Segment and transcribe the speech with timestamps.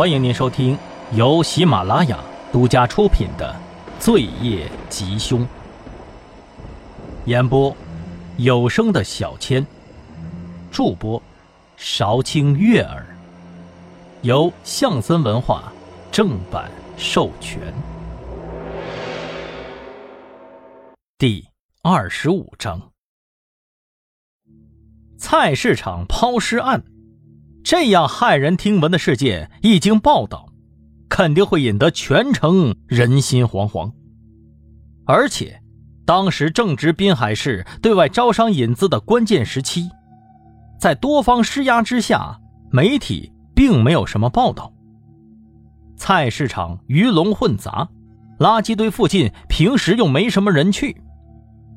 [0.00, 0.78] 欢迎您收听
[1.12, 2.18] 由喜马拉雅
[2.50, 3.54] 独家出品的
[4.02, 5.42] 《罪业吉凶》，
[7.26, 7.76] 演播
[8.38, 9.66] 有声的小千，
[10.70, 11.22] 助播
[11.76, 13.04] 韶清悦耳，
[14.22, 15.70] 由象森文化
[16.10, 17.60] 正版授权。
[21.18, 21.46] 第
[21.82, 22.90] 二十五章：
[25.18, 26.82] 菜市场抛尸案。
[27.62, 30.46] 这样骇人听闻的事件一经报道，
[31.08, 33.92] 肯定会引得全城人心惶惶。
[35.06, 35.60] 而且，
[36.06, 39.88] 当时正值滨海市对外招商引资的关键时期，
[40.78, 42.38] 在多方施压之下，
[42.70, 44.72] 媒体并没有什么报道。
[45.96, 47.86] 菜市场鱼龙混杂，
[48.38, 50.96] 垃圾堆附近平时又没什么人去，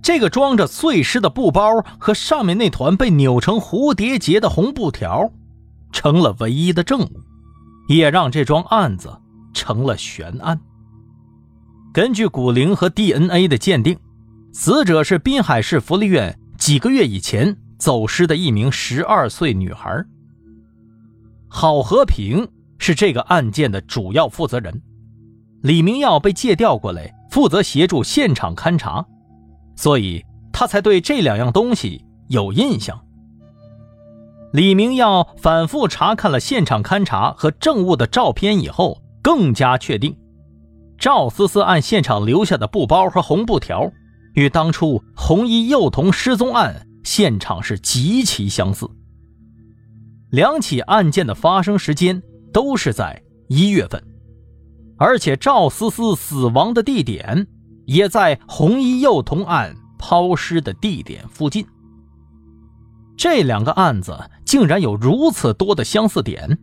[0.00, 5.30] 这个装着碎尸的布包和上面那团被扭成蝴蝶结的红布条。
[5.92, 7.20] 成了唯一的证物，
[7.88, 9.16] 也让这桩案子
[9.52, 10.58] 成了悬案。
[11.92, 13.96] 根据骨龄和 DNA 的鉴定，
[14.52, 20.04] 死者是滨海市福利院几个月以前走失的一名十二岁女孩。
[21.48, 24.80] 郝和平是这个案件的主要负责人，
[25.62, 29.06] 李明耀被借调过来负责协助现场勘查，
[29.76, 32.98] 所以他才对这两样东西有印象。
[34.52, 40.14] 李明耀反复查看了现场勘查和证物的照片以后，更加确定，
[40.98, 43.90] 赵思思案现场留下的布包和红布条，
[44.34, 48.86] 与当初红衣幼童失踪案现场是极其相似。
[50.30, 52.22] 两起案件的发生时间
[52.52, 54.02] 都是在一月份，
[54.98, 57.46] 而且赵思思死亡的地点
[57.86, 61.66] 也在红衣幼童案抛尸的地点附近。
[63.14, 64.18] 这两个案子
[64.52, 66.58] 竟然有如此多的相似点，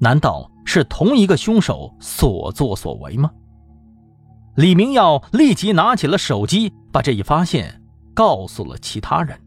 [0.00, 3.30] 难道是同一个凶手所作所为吗？
[4.56, 7.82] 李明耀立即拿起了手机，把这一发现
[8.14, 9.38] 告诉了其他人。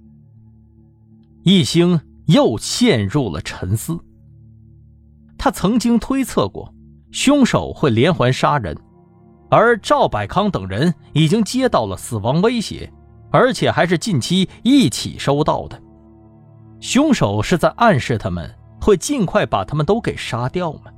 [1.41, 3.97] 一星又陷入了沉思。
[5.35, 6.72] 他曾经推测过，
[7.11, 8.78] 凶手会连环杀人，
[9.50, 12.94] 而赵百康等人已经接到了死亡威胁，
[13.31, 15.81] 而且还是近期一起收到的。
[16.81, 20.91] 凶手是在暗示他们会尽快把他们都给杀掉吗？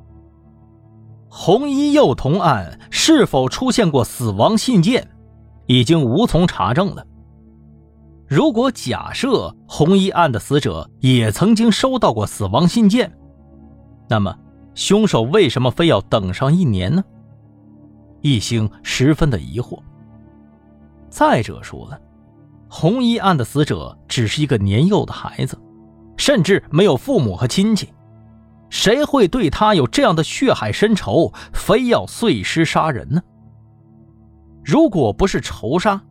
[1.29, 5.07] 红衣幼童案是否出现过死亡信件，
[5.65, 7.05] 已经无从查证了。
[8.27, 13.11] 如果假设红衣案的死者也曾经收到过死亡信件，
[14.07, 14.33] 那么
[14.75, 17.03] 凶手为什么非要等上一年呢？
[18.21, 19.77] 一星十分的疑惑。
[21.09, 21.99] 再者说了，
[22.69, 25.59] 红衣案的死者只是一个年幼的孩子。
[26.17, 27.89] 甚至没有父母和亲戚，
[28.69, 33.21] 谁会对他有这样的血海深仇，非要碎尸杀人呢？
[34.63, 36.01] 如果不是仇杀，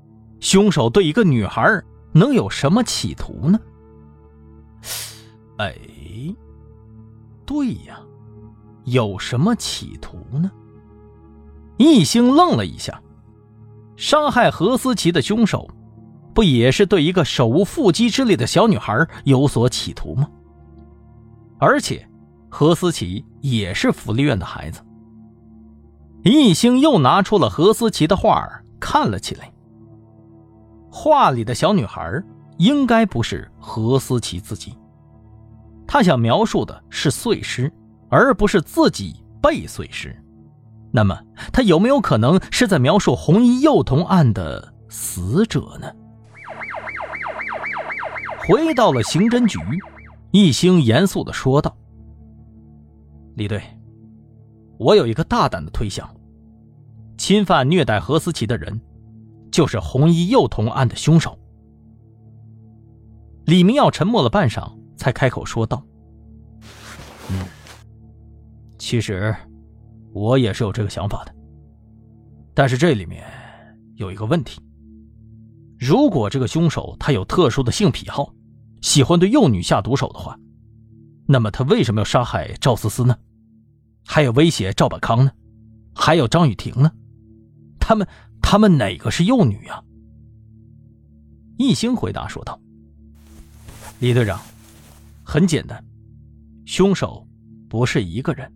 [0.41, 1.83] 凶手对一个女孩
[2.13, 3.59] 能有什么企图呢？
[5.59, 5.75] 哎，
[7.47, 8.01] 对呀，
[8.85, 10.51] 有什么企图呢？
[11.79, 13.01] 易星愣了一下，
[13.97, 15.69] 伤害何思琪的凶手。
[16.35, 20.29] 不也是对一个手无缚鸡之力的小女孩有所企图吗？
[21.59, 22.07] 而且，
[22.49, 24.81] 何思琪也是福利院的孩子。
[26.25, 28.49] 易星又拿出了何思琪的画
[28.81, 29.53] 看了起来。
[30.91, 32.23] 画里的小女孩
[32.59, 34.77] 应该不是何思琪自己，
[35.87, 37.73] 他想描述的是碎尸，
[38.09, 40.17] 而不是自己被碎尸。
[40.93, 41.19] 那么，
[41.53, 45.91] 他有没有可能是在描述红衣幼童案的死者呢？
[48.47, 49.59] 回到了刑侦局，
[50.33, 51.77] 易星严肃的说道
[53.37, 53.63] ：“李队，
[54.79, 56.13] 我有一个大胆的推想，
[57.17, 58.81] 侵犯虐待何思琪的人，
[59.53, 61.39] 就是红衣幼童案的凶手。”
[63.47, 65.81] 李明耀沉默了半晌，才开口说道
[67.31, 67.47] ：“嗯，
[68.77, 69.33] 其实
[70.13, 71.33] 我也是有这个想法的，
[72.55, 73.25] 但是这里面
[73.95, 74.61] 有一个问题。”
[75.79, 78.33] 如果这个凶手他有特殊的性癖好，
[78.83, 80.39] 喜欢对幼女下毒手的话，
[81.27, 83.17] 那么他为什么要杀害赵思思呢？
[84.05, 85.31] 还有威胁赵本康呢？
[85.95, 86.91] 还有张雨婷呢？
[87.79, 88.07] 他们
[88.43, 89.83] 他们哪个是幼女啊？
[91.59, 92.61] 易星回答说道
[94.01, 94.41] ：“李队长，
[95.23, 95.83] 很简单，
[96.67, 97.25] 凶手
[97.69, 98.53] 不是一个人。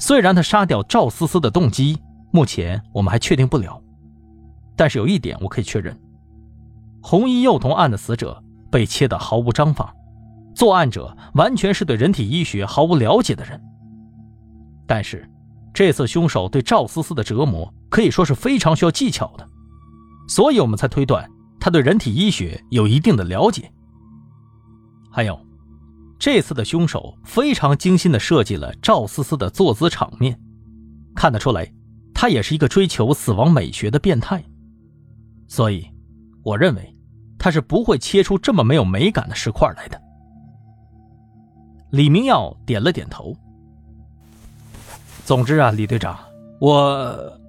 [0.00, 1.96] 虽然他杀掉赵思思的动机，
[2.32, 3.80] 目前我们还确定不了。”
[4.76, 5.96] 但是有一点我可以确认，
[7.00, 9.94] 红衣幼童案的死者被切得毫无章法，
[10.54, 13.60] 作案者完全是对人体医学毫无了解的人。
[14.86, 15.28] 但是
[15.74, 19.48] 这次凶手对赵思思的折磨可以说是非常需要技巧的，
[20.28, 21.28] 所以我们才推断
[21.60, 23.70] 他对人体医学有一定的了解。
[25.10, 25.38] 还有，
[26.18, 30.38] 这次的凶手非常精心的设计了赵思思的坐姿场面，
[31.14, 31.72] 看得出来，
[32.14, 34.42] 他也是一个追求死亡美学的变态。
[35.48, 35.88] 所以，
[36.42, 36.94] 我认为
[37.38, 40.00] 他是不会切出这么没有美感的石块来的。
[41.90, 43.34] 李明耀点了点头。
[45.24, 46.18] 总之啊，李队长，
[46.60, 47.40] 我……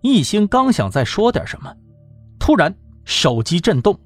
[0.00, 1.74] 一兴刚想再说点什么，
[2.38, 2.74] 突然
[3.04, 3.98] 手机震动，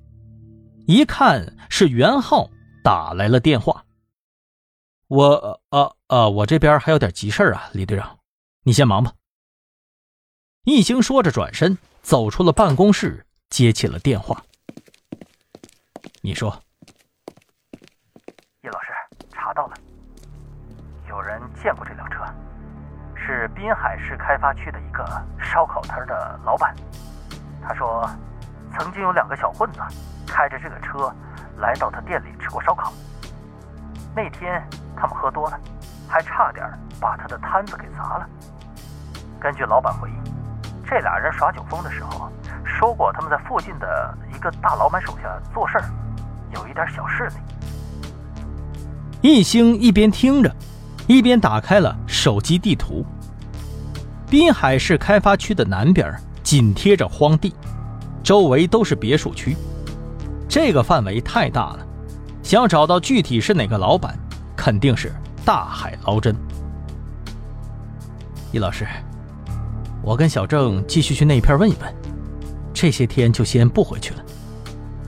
[0.86, 2.48] 一看是袁浩
[2.84, 3.84] 打来了电话。
[5.08, 5.60] 我……
[5.70, 8.18] 呃呃，我这边还有点急事啊，李队长，
[8.64, 9.12] 你先忙吧。
[10.64, 11.78] 一兴说着，转身。
[12.02, 14.42] 走出了办公室，接起了电话。
[16.22, 16.50] 你说，
[18.62, 18.88] 叶老师
[19.30, 19.74] 查到了，
[21.06, 22.24] 有人见过这辆车，
[23.14, 25.04] 是滨海市开发区的一个
[25.38, 26.74] 烧烤摊的老板。
[27.62, 28.08] 他说，
[28.72, 29.80] 曾经有两个小混子
[30.26, 31.14] 开着这个车
[31.58, 32.90] 来到他店里吃过烧烤。
[34.16, 34.66] 那天
[34.96, 35.60] 他们喝多了，
[36.08, 36.66] 还差点
[36.98, 38.26] 把他的摊子给砸了。
[39.38, 40.14] 根据老板回忆。
[40.84, 42.30] 这俩人耍酒疯的时候，
[42.64, 45.84] 说过他们在附近的一个大老板手下做事儿，
[46.54, 47.34] 有一点小势力。
[49.20, 50.54] 易兴一边听着，
[51.06, 53.04] 一边打开了手机地图。
[54.28, 57.54] 滨海市开发区的南边紧贴着荒地，
[58.22, 59.56] 周围都是别墅区，
[60.48, 61.86] 这个范围太大了，
[62.42, 64.18] 想找到具体是哪个老板，
[64.56, 65.12] 肯定是
[65.44, 66.34] 大海捞针。
[68.50, 68.86] 易老师。
[70.04, 71.94] 我跟小郑继续去那一片问一问，
[72.82, 74.24] 这些天就先不回去了。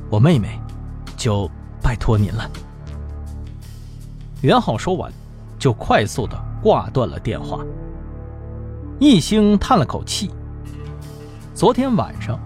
[0.08, 0.60] 我妹妹，
[1.16, 1.50] 就
[1.82, 2.48] 拜托您了。
[4.42, 5.12] 袁浩说完，
[5.58, 7.64] 就快速的挂断了电话。
[9.00, 10.30] 易兴叹了口气。
[11.52, 12.38] 昨天晚上，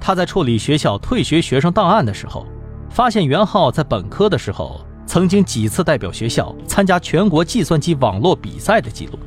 [0.00, 2.46] 他在处理学校退学学生档案的时候，
[2.88, 9.18] 发现袁浩在本科的时候曾经几次代表学校参加全国计算机网络比赛的记录。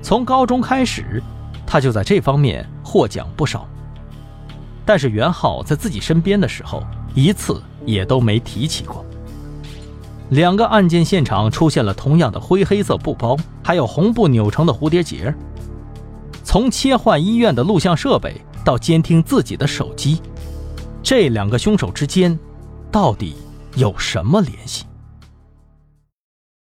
[0.00, 1.20] 从高中开始。
[1.66, 3.66] 他就在这方面获奖不少，
[4.84, 6.82] 但是袁浩在自己身边的时候，
[7.14, 9.04] 一次也都没提起过。
[10.30, 15.34] 两个案件现场出现了同样的灰黑色布包，还有红布扭成的蝴蝶结。
[16.42, 20.20] 从切换医院的录像设备到监听自己的手机，
[21.02, 22.38] 这两个凶手之间
[22.90, 23.36] 到底
[23.76, 24.84] 有什么联系？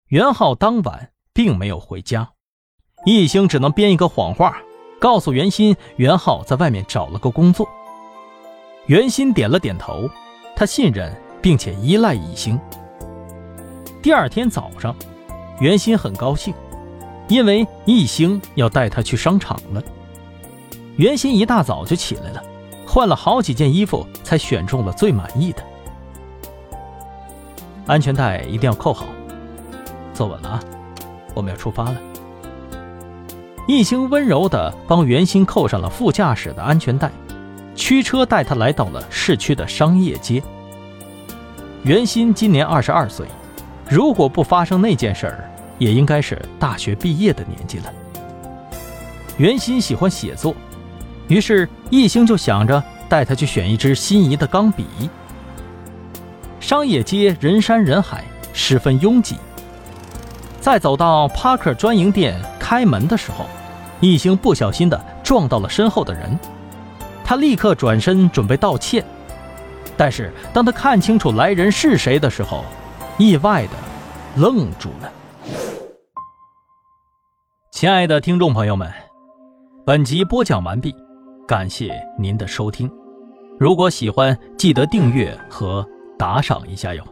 [0.07, 2.29] 袁浩当晚并没有回家，
[3.05, 4.57] 易兴只能编一个谎话。
[4.99, 7.67] 告诉袁鑫，袁浩在外面找了个工作。
[8.87, 10.07] 袁鑫点了点头，
[10.55, 11.11] 他信任
[11.41, 12.59] 并且依赖易兴。
[13.99, 14.95] 第二天早上，
[15.59, 16.53] 袁鑫很高兴，
[17.27, 19.81] 因为易兴要带他去商场了。
[20.97, 22.43] 袁鑫一大早就起来了，
[22.85, 25.63] 换了好几件衣服，才选中了最满意的。
[27.87, 29.07] 安全带一定要扣好，
[30.13, 30.59] 坐稳了啊！
[31.33, 31.95] 我们要出发了。
[33.67, 37.11] 易兴温柔地帮袁鑫扣上了副驾驶的安全带，
[37.75, 40.41] 驱车带他来到了市区的商业街。
[41.83, 43.27] 袁鑫今年二十二岁，
[43.89, 47.93] 如果不发生那件事儿，也应该是大学毕业的年纪了。
[49.37, 50.55] 袁鑫喜欢写作，
[51.27, 54.85] 于是易兴就想着带他去选一支心仪的钢笔。
[56.59, 58.23] 商业街人山人海，
[58.53, 59.35] 十分拥挤。
[60.59, 63.45] 在走到帕克专营店开门的时候，
[63.99, 66.39] 易兴不小心的撞到了身后的人，
[67.25, 69.03] 他立刻转身准备道歉，
[69.97, 72.63] 但是当他看清楚来人是谁的时候，
[73.17, 73.71] 意外的
[74.35, 75.11] 愣住了。
[77.71, 78.89] 亲爱的听众朋友们，
[79.83, 80.95] 本集播讲完毕，
[81.47, 82.89] 感谢您的收听。
[83.59, 85.83] 如果喜欢，记得订阅和
[86.19, 87.03] 打赏一下哟。